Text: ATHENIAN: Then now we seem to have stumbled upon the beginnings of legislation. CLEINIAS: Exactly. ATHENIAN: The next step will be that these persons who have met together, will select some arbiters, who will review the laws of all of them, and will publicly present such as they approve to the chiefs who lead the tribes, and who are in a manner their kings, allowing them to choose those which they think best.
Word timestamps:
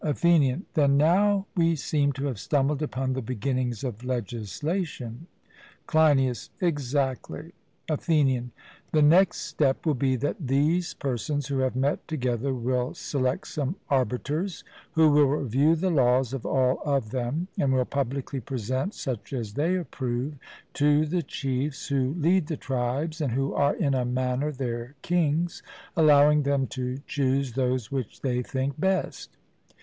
ATHENIAN: 0.03 0.65
Then 0.73 0.97
now 0.97 1.45
we 1.55 1.75
seem 1.75 2.11
to 2.13 2.25
have 2.25 2.39
stumbled 2.39 2.81
upon 2.81 3.13
the 3.13 3.21
beginnings 3.21 3.83
of 3.83 4.03
legislation. 4.03 5.27
CLEINIAS: 5.85 6.49
Exactly. 6.59 7.53
ATHENIAN: 7.87 8.51
The 8.93 9.03
next 9.03 9.41
step 9.41 9.85
will 9.85 9.93
be 9.93 10.15
that 10.15 10.37
these 10.47 10.95
persons 10.95 11.45
who 11.49 11.59
have 11.59 11.75
met 11.75 12.07
together, 12.07 12.51
will 12.51 12.95
select 12.95 13.45
some 13.45 13.75
arbiters, 13.91 14.63
who 14.93 15.11
will 15.11 15.27
review 15.27 15.75
the 15.75 15.91
laws 15.91 16.33
of 16.33 16.47
all 16.47 16.81
of 16.83 17.11
them, 17.11 17.47
and 17.59 17.71
will 17.71 17.85
publicly 17.85 18.39
present 18.39 18.95
such 18.95 19.31
as 19.33 19.53
they 19.53 19.75
approve 19.75 20.33
to 20.73 21.05
the 21.05 21.21
chiefs 21.21 21.89
who 21.89 22.15
lead 22.15 22.47
the 22.47 22.57
tribes, 22.57 23.21
and 23.21 23.33
who 23.33 23.53
are 23.53 23.75
in 23.75 23.93
a 23.93 24.03
manner 24.03 24.51
their 24.51 24.95
kings, 25.03 25.61
allowing 25.95 26.41
them 26.41 26.65
to 26.65 26.97
choose 27.05 27.53
those 27.53 27.91
which 27.91 28.21
they 28.21 28.41
think 28.41 28.79
best. 28.79 29.37